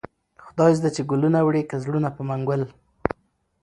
[0.45, 2.61] خداى زده چې گلونه وړې كه زړونه په منگل